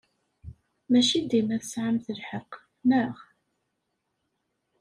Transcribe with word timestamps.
Maci 0.89 1.19
dima 1.29 1.57
tesɛamt 1.61 2.05
lḥeqq, 2.19 2.51
naɣ? 2.87 3.15